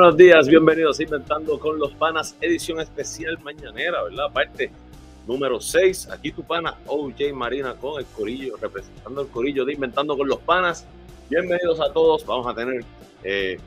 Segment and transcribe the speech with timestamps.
[0.00, 4.32] Buenos días, bienvenidos a Inventando con los Panas, edición especial mañanera, ¿verdad?
[4.32, 4.72] Parte
[5.26, 6.08] número 6.
[6.10, 10.38] Aquí tu pana OJ Marina con el corillo, representando el corillo de Inventando con los
[10.38, 10.86] Panas.
[11.28, 12.24] Bienvenidos a todos.
[12.24, 12.82] Vamos a tener
[13.22, 13.58] eh,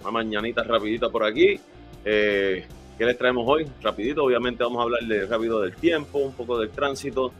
[0.00, 1.60] una mañanita rapidita por aquí.
[2.04, 2.66] Eh,
[2.98, 3.70] ¿Qué les traemos hoy?
[3.80, 7.30] Rapidito, obviamente vamos a hablar de rápido del tiempo, un poco del tránsito,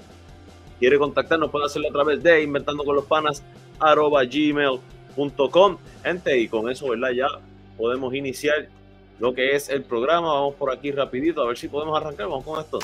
[0.79, 3.43] Quiere contactarnos, puede hacerlo a través de inventando con los panas
[3.81, 5.79] gmail.com.
[6.03, 7.11] Gente, y con eso, ¿verdad?
[7.11, 7.27] Ya
[7.77, 8.69] podemos iniciar
[9.19, 10.33] lo que es el programa.
[10.33, 12.29] Vamos por aquí rapidito a ver si podemos arrancar.
[12.29, 12.79] Vamos con esto.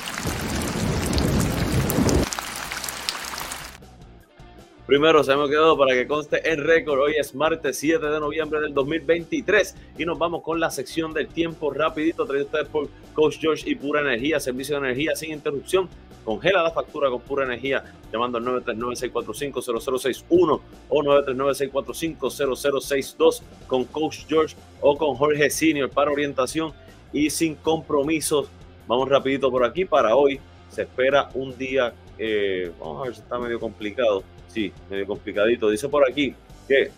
[4.85, 6.99] Primero se me quedado para que conste en récord.
[6.99, 11.29] Hoy es martes 7 de noviembre del 2023 y nos vamos con la sección del
[11.29, 15.87] tiempo rapidito traído ustedes por Coach George y Pura Energía, servicio de energía sin interrupción.
[16.23, 24.97] Congela la factura con Pura Energía llamando al 939-645-0061 o 939-645-0062 con Coach George o
[24.97, 26.73] con Jorge Senior para orientación
[27.11, 28.47] y sin compromisos.
[28.87, 30.39] Vamos rapidito por aquí para hoy.
[30.69, 34.23] Se espera un día, eh, vamos a ver si está medio complicado
[34.53, 35.67] Sí, medio complicadito.
[35.67, 36.35] Dice por aquí
[36.67, 36.91] que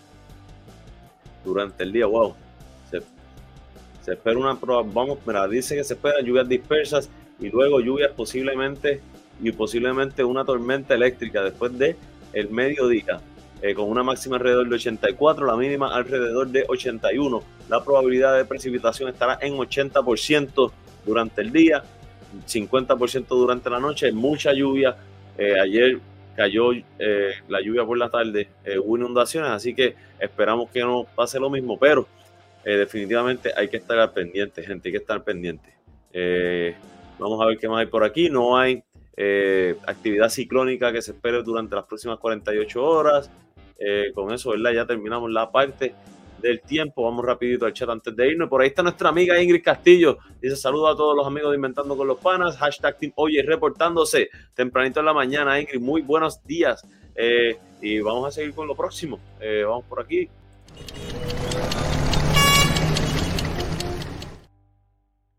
[1.42, 2.34] durante el día, wow,
[2.90, 7.08] se, espera una vamos, mira, dice que se esperan lluvias dispersas
[7.40, 9.00] y luego lluvias posiblemente
[9.42, 11.96] y posiblemente una tormenta eléctrica después de
[12.32, 13.20] el mediodía.
[13.62, 17.42] Eh, con una máxima alrededor de 84, la mínima alrededor de 81.
[17.70, 20.72] La probabilidad de precipitación estará en 80%
[21.06, 21.82] durante el día,
[22.46, 24.96] 50% durante la noche, mucha lluvia.
[25.38, 25.98] Eh, ayer
[26.34, 31.06] cayó eh, la lluvia por la tarde, eh, hubo inundaciones, así que esperamos que no
[31.14, 32.06] pase lo mismo, pero
[32.64, 35.72] definitivamente hay que estar pendiente, gente, hay que estar pendiente.
[37.16, 38.82] vamos a ver qué más hay por aquí, no hay
[39.86, 43.30] actividad ciclónica que se espere durante las próximas 48 horas,
[44.14, 44.72] con eso, ¿verdad?
[44.72, 45.94] Ya terminamos la parte
[46.40, 47.04] del tiempo.
[47.04, 48.48] Vamos rapidito al chat antes de irnos.
[48.48, 50.18] Por ahí está nuestra amiga Ingrid Castillo.
[50.40, 52.56] Dice saludo a todos los amigos de Inventando con los Panas.
[52.56, 55.60] Hashtag Team Oye reportándose tempranito en la mañana.
[55.60, 56.86] Ingrid, muy buenos días.
[57.14, 59.18] Eh, y vamos a seguir con lo próximo.
[59.40, 60.28] Eh, vamos por aquí.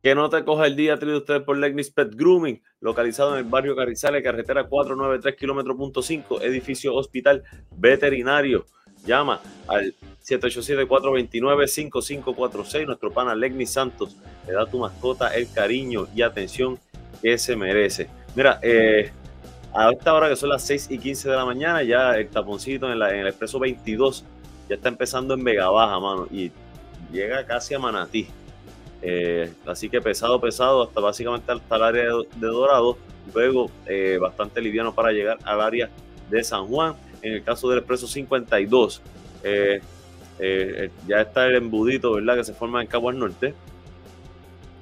[0.02, 3.46] Que no te coja el día traído ustedes por Legnis Pet Grooming, localizado en el
[3.50, 7.44] barrio Carrizales, carretera 493 kilómetro 5, edificio hospital
[7.76, 8.66] veterinario.
[9.06, 9.94] Llama al
[10.24, 12.86] 787-429-5546.
[12.86, 16.80] Nuestro pana Legni Santos le da a tu mascota el cariño y atención
[17.22, 18.10] que se merece.
[18.36, 19.12] Mira, eh,
[19.74, 22.92] a esta hora que son las 6 y 15 de la mañana, ya el taponcito
[22.92, 24.26] en, el expreso 22
[24.70, 26.52] ya está empezando en Vega Baja, mano, y
[27.12, 28.28] llega casi a Manatí.
[29.02, 32.98] Eh, así que pesado, pesado, hasta básicamente hasta el área de, Dorado.
[33.34, 35.90] Luego, eh, bastante liviano para llegar al área
[36.30, 36.96] de San Juan.
[37.22, 39.02] En el caso del expreso 52,
[39.44, 39.82] eh,
[41.08, 42.38] ya está el embudito, ¿verdad?
[42.38, 43.54] Que se forma en Cabo al Norte.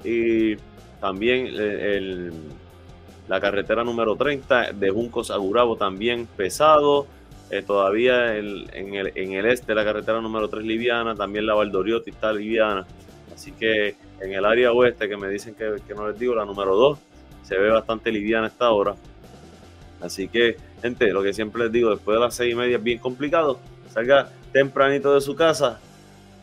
[0.03, 0.55] Y
[1.01, 1.49] también
[3.27, 7.07] la carretera número 30 de Juncos a Gurabo también pesado.
[7.65, 12.85] todavía en, el, este la carretera número 3 liviana, también la Valdoriotti está liviana.
[13.33, 16.45] Así que en el área oeste, que me dicen que, que no les digo, la
[16.45, 16.99] número 2
[17.43, 18.95] se ve bastante liviana esta hora.
[20.01, 22.83] Así que, gente, lo que siempre les digo, después de las seis y media es
[22.83, 23.59] bien complicado.
[23.89, 25.79] Salga tempranito de su casa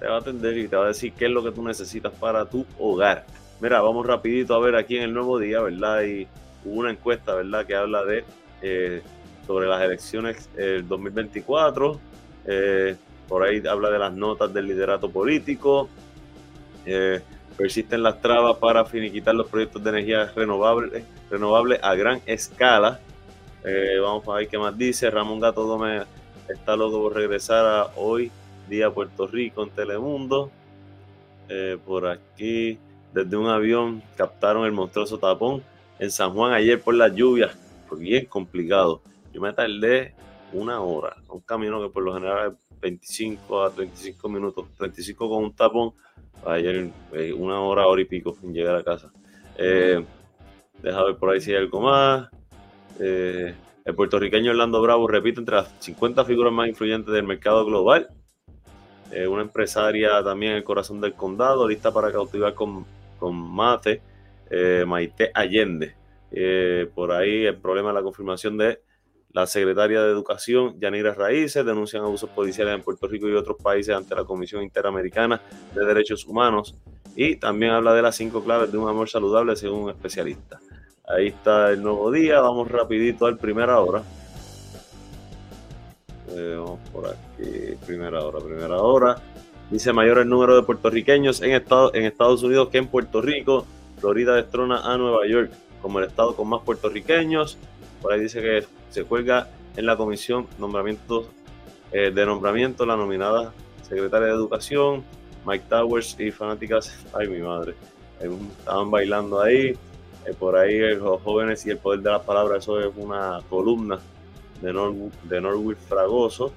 [0.00, 2.12] te va a atender y te va a decir qué es lo que tú necesitas
[2.14, 3.24] para tu hogar.
[3.60, 6.02] Mira, vamos rapidito a ver aquí en el nuevo día, ¿verdad?
[6.02, 6.26] Y
[6.64, 7.64] hubo una encuesta, ¿verdad?
[7.66, 8.24] Que habla de
[8.62, 9.00] eh,
[9.46, 12.00] sobre las elecciones del 2024.
[12.46, 12.96] Eh,
[13.28, 15.88] por ahí habla de las notas del liderato político.
[16.86, 17.20] Eh,
[17.56, 23.00] persisten las trabas para finiquitar los proyectos de energía renovable, renovable a gran escala.
[23.64, 25.10] Eh, vamos a ver qué más dice.
[25.10, 26.04] Ramón Gato Gómez
[26.48, 28.30] está loco por regresar a hoy
[28.68, 30.50] día Puerto Rico en Telemundo.
[31.48, 32.78] Eh, por aquí,
[33.12, 35.62] desde un avión, captaron el monstruoso tapón
[35.98, 37.56] en San Juan ayer por las lluvias.
[37.88, 39.02] Fue bien complicado.
[39.32, 40.14] Yo me tardé
[40.52, 45.54] una hora, un camino que por lo general 25 a 35 minutos, 35 con un
[45.54, 45.92] tapón,
[46.46, 49.12] ayer eh, una hora, hora y pico en llegar a casa.
[49.56, 50.04] Eh,
[50.80, 52.28] deja ver por ahí si hay algo más.
[53.00, 53.54] Eh,
[53.84, 58.08] el puertorriqueño Orlando Bravo repite entre las 50 figuras más influyentes del mercado global.
[59.10, 62.84] Eh, una empresaria también en el corazón del condado, lista para cautivar con,
[63.18, 64.02] con mate,
[64.86, 65.94] Maite Allende.
[66.94, 68.80] por ahí el problema de la confirmación de
[69.38, 73.94] la secretaria de Educación, Yanira Raíces, denuncian abusos policiales en Puerto Rico y otros países
[73.94, 75.40] ante la Comisión Interamericana
[75.76, 76.74] de Derechos Humanos.
[77.14, 80.58] Y también habla de las cinco claves de un amor saludable según un especialista.
[81.06, 82.40] Ahí está el nuevo día.
[82.40, 84.02] Vamos rapidito al primera hora.
[86.30, 87.76] Eh, vamos por aquí.
[87.86, 89.22] Primera hora, primera hora.
[89.70, 93.66] Dice mayor el número de puertorriqueños en, estado, en Estados Unidos que en Puerto Rico.
[94.00, 97.56] Florida destrona a Nueva York como el estado con más puertorriqueños.
[98.00, 101.26] Por ahí dice que se cuelga en la comisión nombramientos,
[101.92, 103.52] eh, de nombramiento la nominada
[103.82, 105.04] secretaria de Educación,
[105.46, 107.04] Mike Towers y fanáticas.
[107.12, 107.74] Ay, mi madre.
[108.20, 109.76] Estaban bailando ahí.
[110.26, 113.98] Eh, por ahí los jóvenes y el poder de las palabras, eso es una columna
[114.60, 116.52] de, Nor de Norwood Fragoso.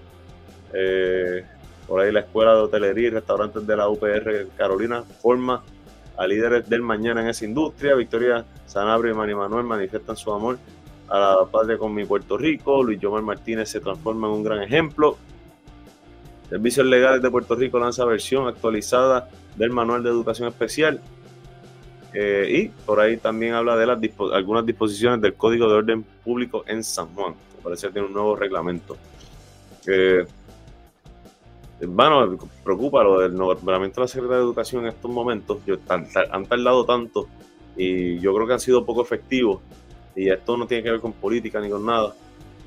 [0.74, 1.46] Eh,
[1.88, 5.64] por ahí la Escuela de Hotelería y Restaurantes de la UPR Carolina forma
[6.18, 7.96] a líderes del mañana en esa industria.
[7.96, 10.58] Victoria Sanabria y Mari Manuel manifiestan su amor
[11.12, 12.82] a la patria con mi Puerto Rico.
[12.82, 15.18] Luis Yomar Martínez se transforma en un gran ejemplo.
[16.50, 21.02] Servicios Legales de Puerto Rico lanza versión actualizada del Manual de Educación Especial.
[22.14, 24.00] Eh, y por ahí también habla de las
[24.34, 27.36] algunas disposiciones del Código de Orden Público en San Juan.
[27.62, 28.98] parece que tiene un nuevo reglamento.
[29.88, 30.26] Eh,
[31.88, 35.58] bueno, preocupa lo del nombramiento de la Secretaría de Educación en estos momentos.
[35.66, 37.28] Yo, han tardado tanto
[37.76, 39.62] y yo creo que han sido poco efectivos.
[40.16, 42.14] Y esto no tiene que ver con política ni con nada,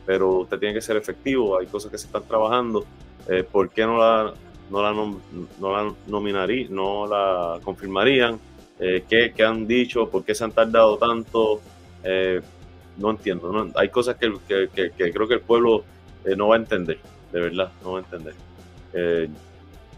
[0.06, 1.58] pero usted tiene que ser efectivo.
[1.58, 2.84] Hay cosas que se están trabajando.
[3.28, 4.32] Eh, ¿Por qué no la,
[4.70, 8.38] no la, no la nominarían, no la confirmarían?
[8.78, 11.60] eh, qué, han dicho, por qué se han tardado tanto,
[12.02, 12.40] eh,
[12.96, 13.70] no entiendo.
[13.74, 15.84] Hay cosas que, creo que el pueblo
[16.24, 16.98] eh, no va a entender,
[17.32, 18.34] de verdad, no va a entender.
[18.92, 19.28] Eh,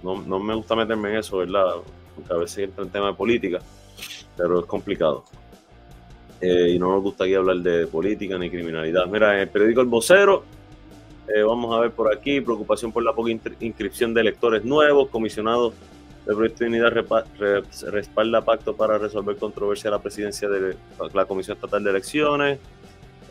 [0.02, 1.76] no, me gusta meterme en eso, ¿verdad?
[2.14, 3.58] Porque a veces entra en tema de política,
[4.36, 5.24] pero es complicado.
[6.40, 9.06] Y no nos gusta aquí hablar de política ni criminalidad.
[9.06, 10.44] Mira, en el periódico El Vocero,
[11.46, 15.72] vamos a ver por aquí, preocupación por la poca inscripción de electores nuevos, comisionados
[16.26, 16.92] el proyecto de unidad
[17.92, 20.76] respalda pacto para resolver controversia a la presidencia de
[21.14, 22.58] la Comisión Estatal de Elecciones.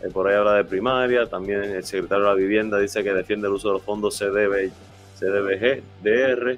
[0.01, 1.25] Eh, por ahí habla de primaria.
[1.27, 4.71] También el secretario de la Vivienda dice que defiende el uso de los fondos CDB,
[5.19, 6.57] CDBG, DR.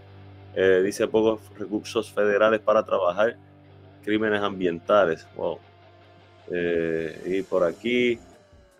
[0.56, 3.36] Eh, dice pocos recursos federales para trabajar
[4.04, 5.28] crímenes ambientales.
[5.36, 5.58] Wow.
[6.52, 8.20] Eh, y por aquí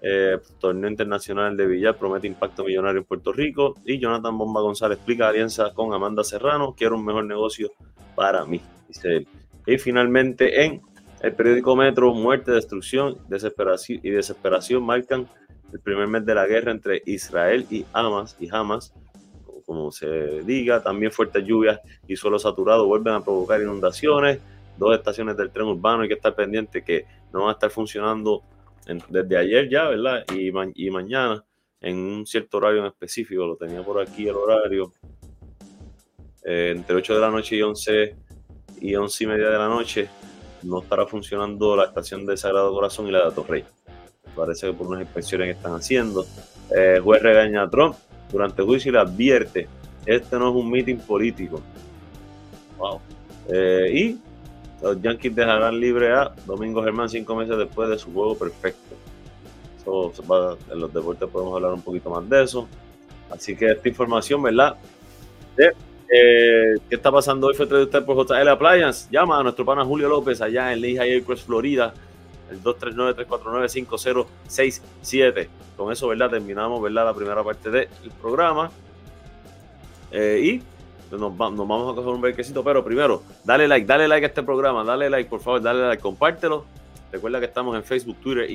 [0.02, 3.76] eh, torneo internacional de billar promete impacto millonario en Puerto Rico.
[3.86, 6.76] Y Jonathan Bomba González explica alianza con Amanda Serrano.
[6.78, 7.72] Quiero un mejor negocio
[8.16, 9.28] para mí, dice él.
[9.66, 10.82] Y finalmente en
[11.22, 15.28] el periódico Metro, muerte, destrucción desesperación y desesperación marcan
[15.74, 18.94] el primer mes de la guerra entre Israel y Hamas, y Hamas,
[19.66, 20.82] como se diga.
[20.82, 24.40] También fuertes lluvias y suelo saturado vuelven a provocar inundaciones.
[24.78, 28.44] Dos estaciones del tren urbano hay que estar pendiente que no van a estar funcionando
[29.10, 30.24] desde ayer ya, ¿verdad?
[30.34, 31.44] Y, y mañana
[31.82, 34.92] en un cierto horario en específico, lo tenía por aquí el horario,
[36.44, 38.16] eh, entre 8 de la noche y 11
[38.82, 40.10] y 11 y media de la noche,
[40.64, 43.64] no estará funcionando la estación de Sagrado Corazón y la de Torrey.
[44.36, 46.26] Parece que por unas inspecciones que están haciendo.
[46.76, 47.96] Eh, juez regaña a Trump
[48.32, 49.68] durante el juicio y le advierte,
[50.06, 51.62] este no es un meeting político.
[52.78, 53.00] Wow.
[53.50, 54.22] Eh, y
[54.82, 58.96] los Yankees dejarán libre a Domingo Germán cinco meses después de su juego perfecto.
[59.80, 60.14] Eso,
[60.72, 62.68] en los deportes podemos hablar un poquito más de eso.
[63.30, 64.76] Así que esta información, ¿verdad?
[65.56, 65.74] De,
[66.10, 67.56] eh, ¿Qué está pasando hoy?
[67.56, 69.10] Fue traído usted por JL Appliance.
[69.12, 71.94] Llama a nuestro pana Julio López allá en Lehigh Acres, Florida.
[72.50, 75.50] El 239-349-5067.
[75.76, 76.30] Con eso, ¿verdad?
[76.30, 77.04] Terminamos, ¿verdad?
[77.06, 77.90] La primera parte del
[78.22, 78.72] programa.
[80.12, 80.64] Eh, y
[81.12, 84.84] nos, vamos a coger un brequecito, pero primero, dale like, dale like a este programa,
[84.84, 86.66] dale like, por favor, dale like, compártelo.
[87.12, 88.48] Recuerda que estamos en Facebook, Twitter,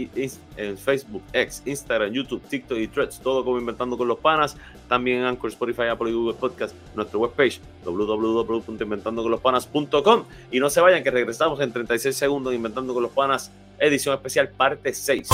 [0.56, 4.59] en Facebook, X, Instagram, YouTube, TikTok y Threads, todo como Inventando con los Panas.
[4.88, 10.25] También Anchor, Spotify, Apple y Google Podcast, nuestra webpage www.inventandoconlospanas.com.
[10.50, 14.50] Y no se vayan, que regresamos en 36 segundos Inventando con los Panas, edición especial,
[14.50, 15.28] parte 6.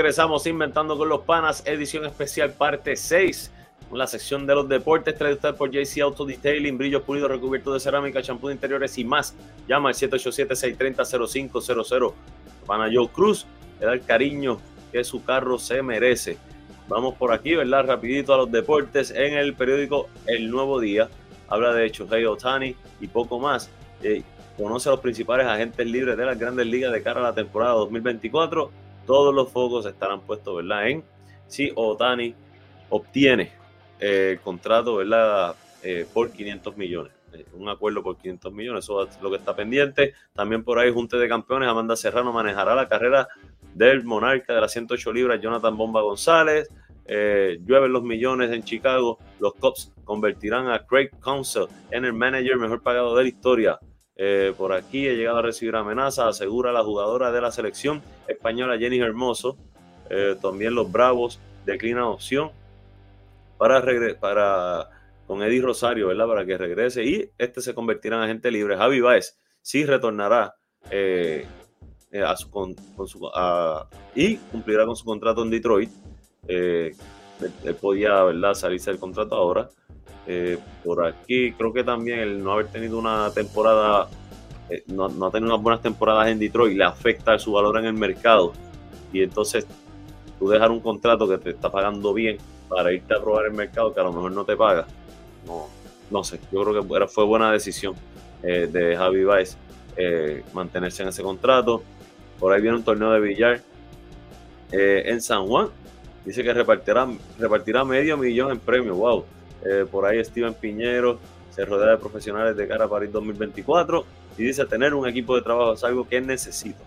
[0.00, 3.52] Regresamos inventando con los panas, edición especial parte 6.
[3.92, 8.22] La sección de los deportes usted por JC Auto Detailing, brillos pulidos recubiertos de cerámica,
[8.22, 9.34] champú de interiores y más.
[9.68, 12.14] Llama al 787-630-0500.
[12.64, 13.44] Pana Joe Cruz
[13.78, 14.58] le da el cariño
[14.90, 16.38] que su carro se merece.
[16.88, 17.84] Vamos por aquí, ¿verdad?
[17.84, 21.10] Rapidito a los deportes en el periódico El Nuevo Día.
[21.46, 23.68] Habla de Shohei Otani y poco más.
[24.02, 24.22] Eh,
[24.56, 27.74] conoce a los principales agentes libres de las grandes ligas de cara a la temporada
[27.74, 30.88] 2024 todos los focos estarán puestos, ¿verdad?
[30.88, 31.02] En
[31.48, 32.32] si Otani
[32.90, 33.50] obtiene
[33.98, 35.56] eh, el contrato, ¿verdad?
[35.82, 37.12] Eh, por 500 millones.
[37.32, 40.14] Eh, un acuerdo por 500 millones, eso es lo que está pendiente.
[40.32, 43.26] También por ahí, Junte de Campeones, Amanda Serrano manejará la carrera
[43.74, 46.68] del monarca de las 108 libras, Jonathan Bomba González.
[47.08, 49.18] llueven los millones en Chicago.
[49.40, 53.80] Los Cubs convertirán a Craig Council en el manager mejor pagado de la historia.
[54.56, 59.00] Por aquí he llegado a recibir amenazas, asegura la jugadora de la selección española Jenny
[59.00, 59.56] Hermoso.
[60.08, 62.50] Eh, también los Bravos declinan opción
[63.58, 63.82] para,
[64.18, 64.88] para
[65.26, 66.26] con Eddie Rosario, ¿verdad?
[66.26, 68.76] Para que regrese y este se convertirá en agente libre.
[68.76, 70.54] Javi Baez sí retornará
[70.90, 71.46] eh,
[72.24, 72.74] a su, con,
[73.06, 73.30] su,
[74.14, 75.90] y cumplirá con su contrato en Detroit.
[76.48, 76.94] él,
[77.80, 78.54] podía, ¿verdad?
[78.54, 79.68] Salirse del contrato ahora.
[80.26, 84.08] Eh, por aquí creo que también el no haber tenido una temporada,
[84.70, 87.86] eh, no, no, ha tenido unas buenas temporadas en Detroit le afecta su valor en
[87.86, 88.52] el mercado.
[89.12, 89.66] Y entonces
[90.38, 93.92] tú dejar un contrato que te está pagando bien para irte a probar el mercado
[93.92, 94.86] que a lo mejor no te paga.
[95.46, 95.66] No,
[96.10, 97.94] no sé, yo creo que fue buena decisión
[98.42, 99.56] eh, de Javi Baez
[100.54, 101.82] mantenerse en ese contrato.
[102.38, 103.60] Por ahí viene un torneo de billar
[104.72, 105.68] en San Juan.
[106.24, 107.06] Dice que repartirá,
[107.38, 108.96] repartirá medio millón en premios.
[108.96, 109.24] Wow
[109.64, 111.18] eh, por ahí Steven Piñero
[111.50, 114.04] se rodea de profesionales de cara a París 2024
[114.36, 116.82] y dice tener un equipo de trabajo es algo que necesito.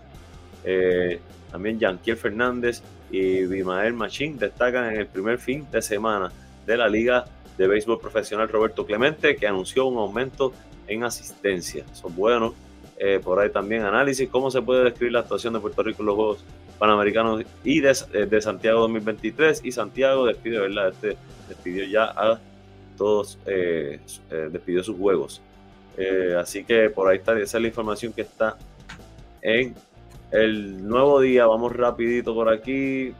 [0.64, 1.20] Eh,
[1.50, 6.32] también Yanquiel Fernández y Bimael Machín destacan en el primer fin de semana
[6.66, 10.52] de la Liga de Béisbol Profesional Roberto Clemente, que anunció un aumento
[10.86, 11.84] en asistencia.
[11.92, 12.54] Son buenos.
[12.96, 16.06] Eh, por ahí también análisis, cómo se puede describir la actuación de Puerto Rico en
[16.06, 16.44] los Juegos
[16.78, 17.92] Panamericanos y de,
[18.26, 19.62] de Santiago 2023.
[19.64, 20.88] Y Santiago despide, ¿verdad?
[20.90, 21.16] Este
[21.48, 22.40] despidió ya a
[22.96, 25.40] todos eh, eh, despidió sus juegos.
[25.96, 28.56] Eh, así que por ahí está, esa es la información que está
[29.42, 29.74] en
[30.30, 31.46] el nuevo día.
[31.46, 33.12] Vamos rapidito por aquí.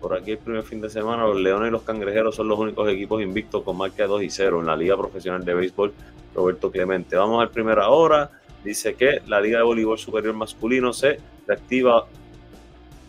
[0.00, 2.88] por aquí el primer fin de semana, los Leones y los Cangrejeros son los únicos
[2.88, 5.92] equipos invictos con marca 2 y 0 en la Liga Profesional de Béisbol
[6.34, 7.16] Roberto Clemente.
[7.16, 8.30] Vamos al primera hora.
[8.64, 12.06] Dice que la Liga de Voleibol Superior Masculino se reactiva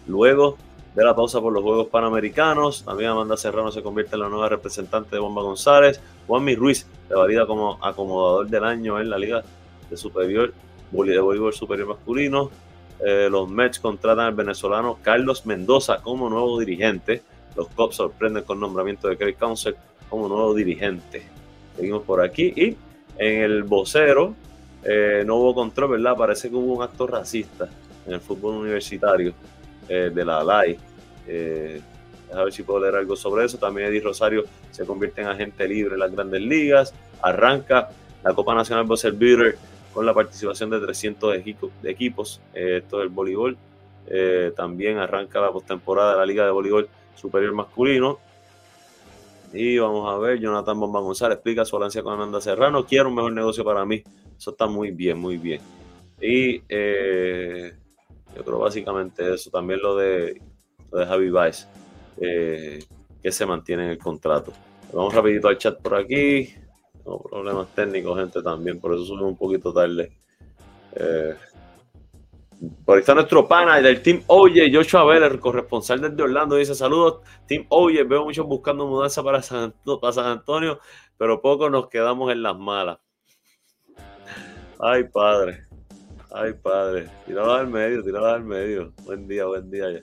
[0.08, 0.58] luego
[0.96, 2.84] de la pausa por los Juegos Panamericanos.
[2.84, 6.00] También Amanda Serrano se convierte en la nueva representante de Bomba González.
[6.30, 9.44] Juanmi Ruiz valida como acomodador del año en la Liga
[9.90, 10.54] de Superior
[10.92, 12.52] de Voleibol Superior Masculino.
[13.04, 17.24] Eh, los Mets contratan al venezolano Carlos Mendoza como nuevo dirigente.
[17.56, 19.76] Los Cubs sorprenden con nombramiento de Craig Council
[20.08, 21.24] como nuevo dirigente.
[21.76, 22.54] Seguimos por aquí.
[22.56, 22.78] Y
[23.18, 24.36] en el vocero
[24.84, 26.16] eh, no hubo control, ¿verdad?
[26.16, 27.68] Parece que hubo un acto racista
[28.06, 29.34] en el fútbol universitario
[29.88, 30.78] eh, de la LAI.
[32.30, 33.58] Eh, a ver si puedo leer algo sobre eso.
[33.58, 36.94] También Eddie Rosario se convierte en agente libre en las grandes ligas.
[37.22, 37.90] Arranca
[38.24, 39.58] la Copa Nacional Buzzer Beater
[39.94, 41.34] con la participación de 300
[41.82, 42.42] de equipos.
[42.54, 43.58] Eh, esto del voleibol.
[44.08, 48.20] Eh, también arranca la postemporada de la Liga de Voleibol Superior Masculino.
[49.52, 52.86] Y vamos a ver, Jonathan Bomba González explica su alianza con Amanda Serrano.
[52.86, 54.04] Quiero un mejor negocio para mí.
[54.38, 55.60] Eso está muy bien, muy bien.
[56.22, 59.50] Y yo creo básicamente eso.
[59.50, 60.40] También lo de,
[60.92, 61.68] lo de Javi Baez,
[62.22, 62.80] eh,
[63.22, 64.54] que se mantiene en el contrato.
[64.94, 66.54] Vamos rapidito al chat por aquí.
[67.06, 68.80] No, problemas técnicos, gente, también.
[68.80, 70.12] Por eso subimos un poquito tarde.
[70.96, 71.36] Eh,
[72.84, 77.22] por ahí está nuestro pana del Team Oye, Joshua Vélez, corresponsal desde Orlando, dice saludos.
[77.48, 79.74] Team Oye, veo muchos buscando mudanza para San,
[80.12, 80.80] San Antonio,
[81.18, 83.00] pero pocos nos quedamos en las malas.
[84.80, 85.68] Ay, padre.
[86.32, 87.10] Ay, padre.
[87.26, 88.94] Tirado al medio, tirado al medio.
[89.04, 90.02] Buen día, buen día.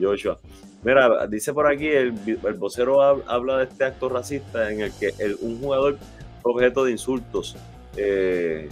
[0.00, 0.38] Joshua.
[0.82, 5.12] Mira, dice por aquí, el, el vocero habla de este acto racista en el que
[5.40, 5.98] un jugador
[6.42, 7.56] fue objeto de insultos.
[7.96, 8.68] Eh,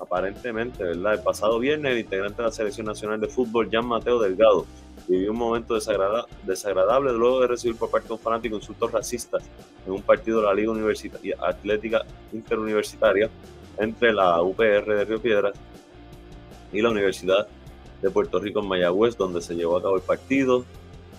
[0.00, 1.14] aparentemente, ¿verdad?
[1.14, 4.66] El pasado viernes, integrante de la Selección Nacional de Fútbol, Jan Mateo Delgado,
[5.08, 9.44] vivió un momento desagradable, desagradable luego de recibir por parte de un fanático insultos racistas
[9.86, 13.30] en un partido de la Liga Universitaria, Atlética Interuniversitaria
[13.78, 15.54] entre la UPR de Río Piedras
[16.72, 17.46] y la Universidad
[18.02, 20.64] de Puerto Rico en Mayagüez, donde se llevó a cabo el partido.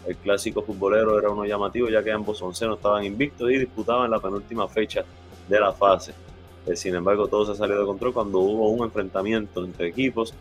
[0.06, 4.20] El clásico futbolero era uno llamativo, ya que ambos oncenos estaban invictos y disputaban la
[4.20, 5.04] penúltima fecha
[5.48, 6.14] de la fase.
[6.66, 10.34] Eh, sin embargo, todo se salió de control cuando hubo un enfrentamiento entre equipos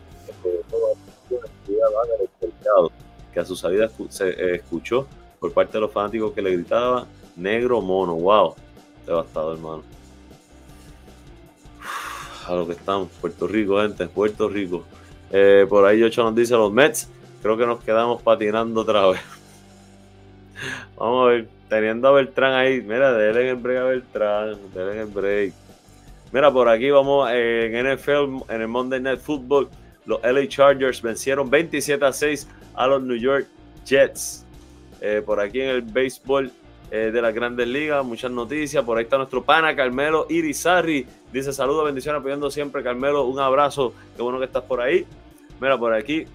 [3.33, 5.07] que a su salida se eh, escuchó
[5.39, 8.15] por parte de los fanáticos que le gritaban negro mono.
[8.15, 8.55] ¡Wow!
[9.05, 9.83] Devastado, hermano.
[12.47, 14.83] A lo que estamos, Puerto Rico, gente, Puerto Rico.
[15.31, 17.09] Eh, por ahí Ocho nos dice los Mets.
[17.41, 19.21] Creo que nos quedamos patinando otra vez.
[20.97, 22.81] Vamos a ver, teniendo a Beltrán ahí.
[22.81, 24.57] Mira, denle el break a Beltrán.
[24.73, 25.53] Denle el break.
[26.31, 29.69] Mira, por aquí vamos eh, en NFL, en el Monday Night Football.
[30.05, 33.47] Los LA Chargers vencieron 27 a 6 a los New York
[33.85, 34.45] Jets.
[34.99, 36.51] Eh, por aquí en el béisbol
[36.89, 38.83] eh, de las grandes ligas, muchas noticias.
[38.83, 41.05] Por ahí está nuestro pana Carmelo Irizarri.
[41.33, 42.81] Dice saludos, bendiciones, apoyando siempre.
[42.81, 43.93] Carmelo, un abrazo.
[44.15, 45.05] Qué bueno que estás por ahí.
[45.59, 46.25] Mira, por aquí,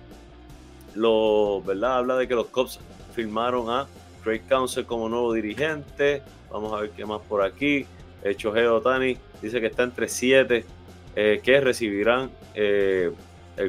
[0.95, 1.99] lo, ¿verdad?
[1.99, 2.81] Habla de que los Cubs
[3.15, 3.87] firmaron a
[4.23, 6.23] Craig Council como nuevo dirigente.
[6.51, 7.87] Vamos a ver qué más por aquí.
[8.23, 10.67] Eh, Chohei Otani dice que está entre siete
[11.17, 13.15] eh, que recibirán el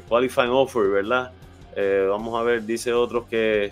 [0.08, 1.32] qualifying offer, ¿verdad?
[2.10, 3.72] Vamos a ver, dice otros que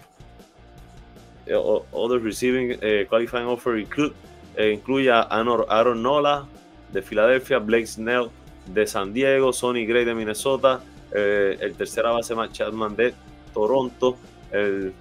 [1.54, 4.14] other receiving qualifying offer include,
[4.58, 6.48] incluye a Aaron Nola
[6.92, 8.30] de Filadelfia, Blake Snell
[8.68, 13.14] de San Diego, Sonny Gray de Minnesota, el tercera base Matt Chapman de
[13.54, 14.18] Toronto,
[14.52, 14.94] el,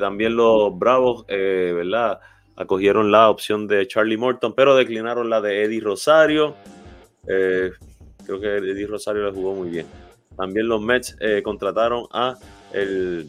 [0.00, 2.20] También los Bravos, ¿verdad?
[2.56, 6.54] Acogieron la opción de Charlie Morton, pero declinaron la de Eddie Rosario.
[7.24, 9.86] creo que Eddie Rosario le jugó muy bien.
[10.36, 12.36] También los Mets contrataron a
[12.72, 13.28] el,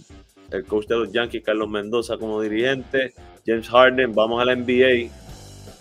[0.52, 3.14] el coach de los Yankees, Carlos Mendoza, como dirigente.
[3.46, 5.12] James Harden, vamos a la NBA.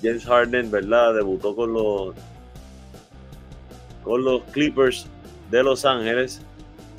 [0.02, 1.14] James Harden, ¿verdad?
[1.14, 2.14] Debutó con los
[4.02, 5.06] con los Clippers
[5.50, 6.42] de Los Ángeles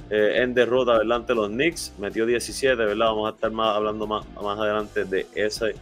[0.09, 1.17] eh, en derrota, ¿verdad?
[1.17, 1.93] Ante los Knicks.
[1.97, 3.07] Metió 17, ¿verdad?
[3.07, 5.75] Vamos a estar más, hablando más, más adelante de ese,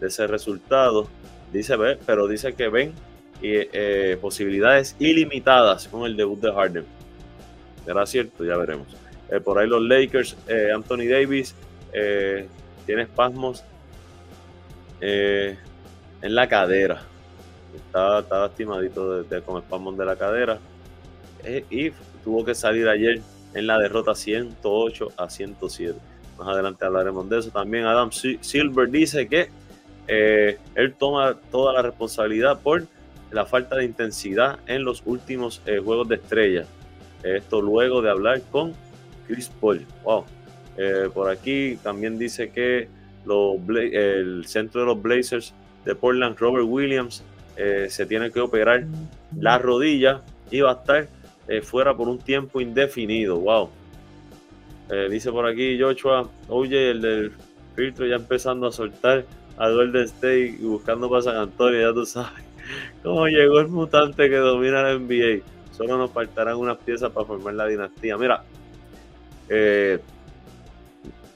[0.00, 1.08] de ese resultado.
[1.52, 2.92] Dice, pero dice que ven
[3.42, 6.84] eh, posibilidades ilimitadas con el debut de Harden.
[7.84, 8.44] ¿Será cierto?
[8.44, 8.88] Ya veremos.
[9.30, 10.36] Eh, por ahí los Lakers,
[10.74, 11.54] Anthony Davis
[12.86, 13.64] tiene espasmos
[15.00, 15.56] en
[16.20, 17.02] la cadera.
[17.74, 20.58] Estaba, estaba lastimadito de, con el palmón de la cadera.
[21.70, 21.90] Y
[22.22, 23.22] tuvo que salir ayer
[23.54, 25.98] en la derrota 108 a 107.
[26.38, 27.50] Más adelante hablaremos de eso.
[27.50, 29.48] También Adam Silver dice que
[30.08, 32.86] eh, él toma toda la responsabilidad por
[33.30, 36.64] la falta de intensidad en los últimos juegos de estrella.
[37.22, 38.72] Esto luego de hablar con
[39.28, 39.86] Chris Paul.
[40.02, 40.24] Wow.
[41.14, 42.88] por aquí también dice que
[43.24, 47.22] el centro de los Blazers de Portland, Robert Williams,
[47.56, 48.84] eh, se tiene que operar
[49.36, 51.08] la rodilla y va a estar
[51.50, 53.36] eh, fuera por un tiempo indefinido.
[53.36, 53.70] Wow.
[54.88, 57.32] Eh, dice por aquí Joshua, oye, el del
[57.74, 59.24] filtro ya empezando a soltar
[59.56, 62.44] a Golden State y buscando para San Antonio, ya tú sabes
[63.02, 65.44] cómo llegó el mutante que domina la NBA.
[65.72, 68.16] Solo nos faltarán unas piezas para formar la dinastía.
[68.16, 68.44] Mira,
[69.48, 69.98] eh,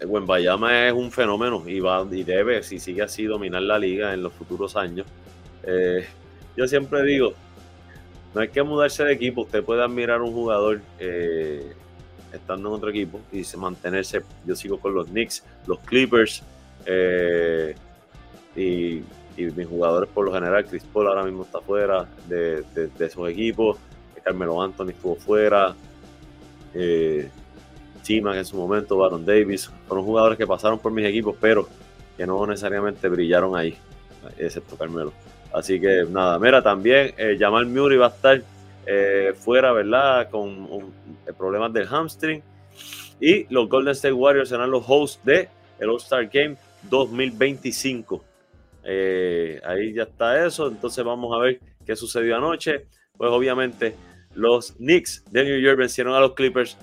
[0.01, 4.23] Bayama es un fenómeno y, va, y debe, si sigue así, dominar la liga en
[4.23, 5.07] los futuros años.
[5.65, 6.07] Eh,
[6.57, 7.35] yo siempre digo,
[8.35, 11.73] no hay que mudarse de equipo, usted puede admirar un jugador eh,
[12.33, 14.23] estando en otro equipo y mantenerse.
[14.45, 16.43] Yo sigo con los Knicks, los Clippers
[16.85, 17.75] eh,
[18.57, 19.03] y,
[19.37, 20.65] mis jugadores por lo general.
[20.65, 23.79] Chris Paul ahora mismo está fuera de, de, esos equipos.
[24.23, 25.75] Carmelo Anthony estuvo fuera.
[26.73, 27.29] Eh,
[28.07, 31.67] en su momento, Baron Davis, fueron jugadores que pasaron por mis equipos, pero
[32.17, 33.77] que no necesariamente brillaron ahí,
[34.37, 35.13] excepto Carmelo.
[35.55, 37.65] Así que nada, mira, también eh, Jamal
[38.01, 38.43] va a estar
[38.87, 40.29] eh, fuera, ¿verdad?
[40.29, 40.93] Con
[41.39, 42.43] problemas del hamstring.
[43.21, 46.57] Y los Golden State Warriors serán los hosts de el All-Star Game
[46.91, 48.25] 2025.
[48.83, 50.67] Eh, ahí ya está eso.
[50.67, 52.87] Entonces vamos a ver qué sucedió anoche.
[53.17, 53.95] Pues obviamente
[54.35, 56.77] los Knicks de New York vencieron a los Clippers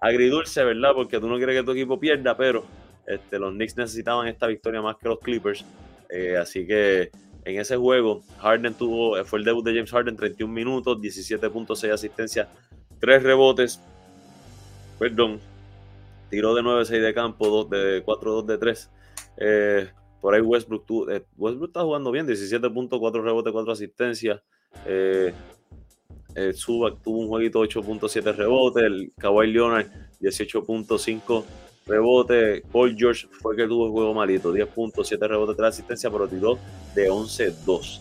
[0.00, 0.90] agridulce, ¿verdad?
[0.92, 2.64] Porque tú no quieres que tu equipo pierda, pero
[3.06, 5.64] este, los Knicks necesitaban esta victoria más que los Clippers.
[6.10, 7.10] Eh, así que
[7.48, 11.90] en ese juego, Harden tuvo, eh, fue el debut de James Harden, 31 minutos, 17.6
[11.90, 12.46] asistencias,
[13.00, 13.80] 3 rebotes,
[14.98, 15.40] perdón,
[16.28, 18.90] tiró de 9-6 de campo, 2 de 4-2 de 3.
[19.38, 19.88] Eh,
[20.20, 24.42] por ahí Westbrook, eh, Westbrook está jugando bien, 17 puntos, 4 rebotes, 4 asistencias.
[24.84, 25.32] Eh,
[26.34, 26.52] eh
[27.02, 29.86] tuvo un jueguito 8.7 rebotes, el Kawhi Leonard
[30.20, 31.44] 18.5
[31.86, 36.58] rebotes, Paul George fue que tuvo el juego malito, 10.7 rebotes, 3 asistencias, pero tiró
[37.02, 38.00] de 11-2.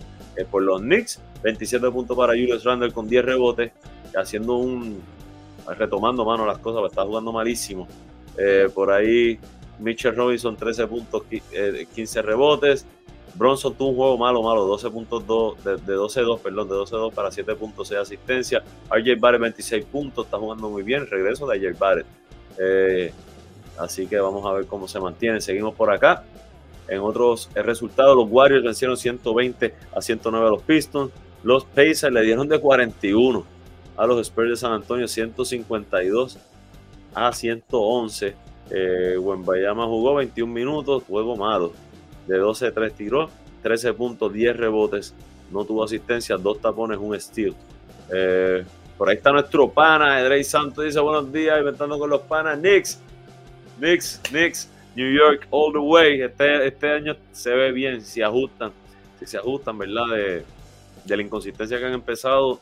[0.50, 3.72] por los Knicks, 27 puntos para Julius Randle con 10 rebotes,
[4.16, 5.02] haciendo un,
[5.78, 7.88] retomando mano las cosas, está jugando malísimo.
[8.74, 9.40] por ahí
[9.80, 12.86] Mitchell Robinson 13 puntos, 15 eh, rebotes.
[13.36, 18.02] Bronson tuvo un juego malo, malo, 12.2, de, de 12-2, perdón, de 12-2 para 7.6
[18.02, 18.64] asistencia.
[18.90, 22.08] RJ Barrett 26 puntos, está jugando muy bien, regreso de RJ Barrett.
[22.60, 23.12] Eh,
[23.78, 25.40] así que vamos a ver cómo se mantiene.
[25.40, 26.24] Seguimos por acá.
[26.88, 31.12] En otros resultados, los Warriors vencieron 120 a 109 a los Pistons.
[31.44, 33.46] Los Pacers le dieron de 41
[33.98, 36.38] a los Spurs de San Antonio, 152
[37.14, 38.36] a 111.
[38.70, 41.74] Eh, Wembayama jugó 21 minutos, juego malo.
[42.28, 43.30] De 12-3 tiró,
[43.64, 45.14] 13 puntos, 10 rebotes,
[45.52, 47.56] no tuvo asistencia, dos tapones, un steal.
[48.14, 48.66] Eh,
[48.98, 52.60] por ahí está nuestro pana, Edrey Santos, dice buenos días, inventando con los panas.
[52.60, 53.00] Knicks,
[53.78, 56.22] Knicks, Knicks, New York, all the way.
[56.22, 58.72] Este, este año se ve bien, si ajustan,
[59.20, 60.08] si se ajustan, ¿verdad?
[61.06, 62.60] De, la inconsistencia que han empezado,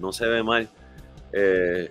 [0.00, 0.66] no se ve mal.
[1.30, 1.90] Eh,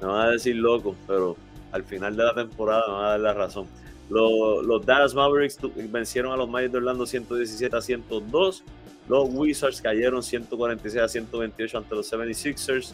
[0.00, 1.36] me van a decir loco, pero
[1.72, 3.66] al final de la temporada me va a dar la razón.
[4.08, 5.58] Los, los Dallas Mavericks
[5.90, 8.62] vencieron a los Magic de Orlando 117 a 102.
[9.08, 12.92] Los Wizards cayeron 146 a 128 ante los 76ers.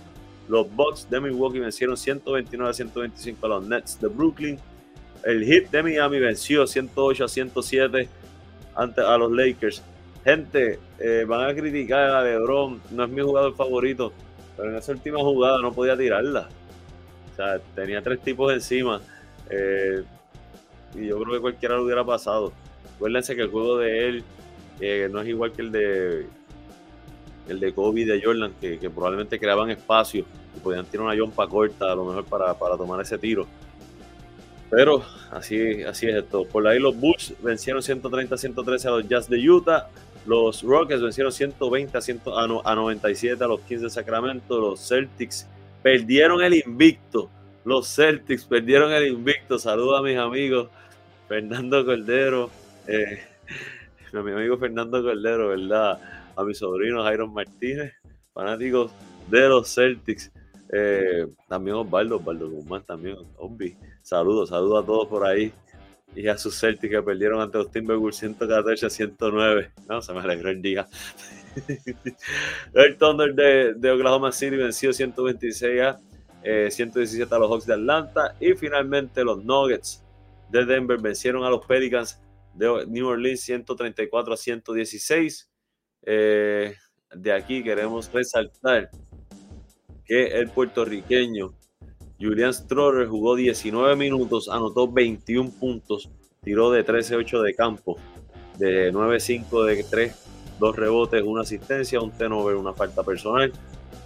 [0.49, 4.59] Los Bucks de Milwaukee vencieron 129 a 125 a los Nets de Brooklyn.
[5.25, 8.09] El Heat de Miami venció 108 a 107
[8.75, 9.83] ante a los Lakers.
[10.25, 14.13] Gente, eh, van a criticar a LeBron, no es mi jugador favorito,
[14.57, 16.49] pero en esa última jugada no podía tirarla
[17.39, 19.01] sea, tenía tres tipos encima.
[19.49, 20.03] Eh,
[20.95, 22.53] y yo creo que cualquiera lo hubiera pasado.
[22.97, 24.25] Acuérdense que el juego de él
[24.81, 26.27] eh, no es igual que el de
[27.49, 31.93] el de Kobe de Jordan, que, probablemente creaban espacio y podían tirar una jumpa corta
[31.93, 33.47] a lo mejor para, tomar ese tiro.
[34.71, 36.45] Pero así, así es esto.
[36.45, 39.89] Por ahí los Bulls vencieron 130-113 a los Jazz de Utah.
[40.27, 44.61] Los Rockets vencieron 120 a, a 97 a los Kings de Sacramento.
[44.61, 45.47] Los Celtics
[45.83, 47.31] Perdieron el invicto.
[47.65, 49.59] Los Celtics perdieron el invicto.
[49.59, 50.69] Saludos a mis amigos.
[51.29, 52.51] Fernando Cordero.
[52.87, 53.21] Eh,
[54.13, 56.01] a mi amigo Fernando Cordero, ¿verdad?
[56.37, 57.93] A mi sobrino Jairo Martínez,
[58.33, 58.91] fanáticos
[59.29, 60.33] de los Celtics.
[60.73, 63.77] Eh, también Osvaldo, Osvaldo Guzmán también, Ombi.
[64.03, 65.53] Saludos, saludos a todos por ahí.
[66.15, 69.73] Y a sus Celtics que perdieron ante los Timberwolves 114 a 109.
[69.89, 70.89] No, se me alegró el día.
[72.75, 75.99] el Thunder de, Oklahoma City venció 126 a
[76.71, 78.35] 117 eh, a los Hawks de Atlanta.
[78.41, 80.03] Y finalmente los Nuggets
[80.51, 82.21] de Denver vencieron a los Pelicans
[82.55, 85.51] de New Orleans 134 a 116.
[86.03, 86.75] Eh,
[87.15, 88.91] de aquí queremos resaltar
[90.09, 91.53] que el puertorriqueño
[92.21, 96.11] Julian Stroller jugó 19 minutos, anotó 21 puntos,
[96.43, 97.97] tiró de 13-8 de campo,
[98.59, 103.53] de 9-5 de 3 dos rebotes, una asistencia, un turnover, una falta personal.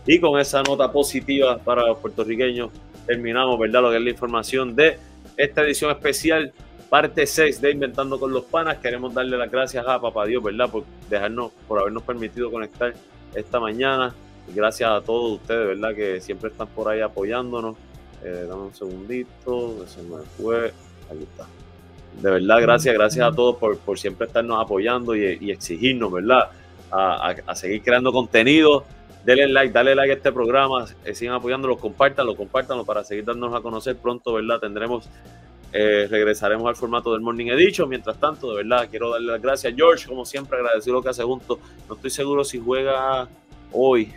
[0.06, 2.70] Y con esa nota positiva para los puertorriqueños
[3.06, 3.82] terminamos, ¿verdad?
[3.82, 4.98] Lo que es la información de
[5.36, 6.52] esta edición especial,
[6.88, 8.78] parte 6 de Inventando con los Panas.
[8.78, 10.70] Queremos darle las gracias a Papá Dios, ¿verdad?
[10.70, 12.92] Por dejarnos, por habernos permitido conectar
[13.34, 14.14] esta mañana.
[14.48, 15.94] Gracias a todos ustedes, ¿verdad?
[15.94, 17.76] Que siempre están por ahí apoyándonos.
[18.24, 20.72] Eh, dame un segundito, se me fue.
[21.10, 21.46] Ahí está
[22.20, 26.50] de verdad, gracias, gracias a todos por, por siempre estarnos apoyando y, exigirnos, ¿verdad?
[26.90, 28.84] A, seguir creando contenido.
[29.24, 33.56] Denle like, dale like a este programa, eh, sigan apoyándolo, compártanlo, compártanlo para seguir dándonos
[33.56, 34.58] a conocer pronto, ¿verdad?
[34.58, 35.08] Tendremos,
[35.72, 37.88] eh, regresaremos al formato del Morning Edition.
[37.88, 41.08] Mientras tanto, de verdad, quiero darle las gracias a George, como siempre, agradecer lo que
[41.10, 41.60] hace junto.
[41.88, 43.28] No estoy seguro si juega
[43.70, 44.12] hoy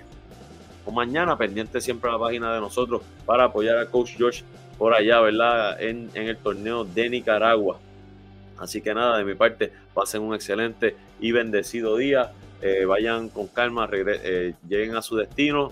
[0.86, 4.44] o mañana, pendiente siempre a la página de nosotros para apoyar a Coach George
[4.78, 5.82] por allá, ¿verdad?
[5.82, 7.80] En, en el torneo de Nicaragua.
[8.58, 12.32] Así que nada, de mi parte, pasen un excelente y bendecido día.
[12.62, 15.72] Eh, vayan con calma, eh, lleguen a su destino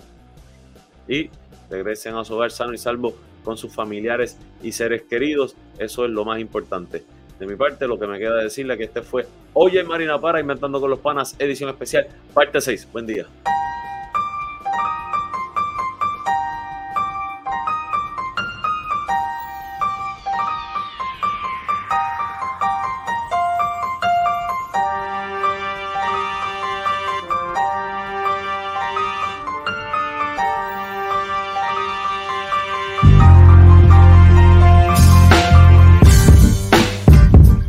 [1.08, 1.30] y
[1.70, 5.56] regresen a su hogar sano y salvo con sus familiares y seres queridos.
[5.78, 7.04] Eso es lo más importante.
[7.38, 10.80] De mi parte, lo que me queda decirle que este fue Oye Marina Para, Inventando
[10.80, 12.88] con los Panas, edición especial, parte 6.
[12.92, 13.26] Buen día.